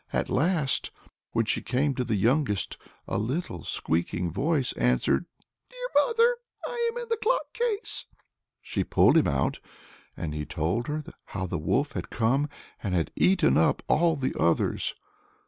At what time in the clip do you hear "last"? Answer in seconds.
0.31-0.89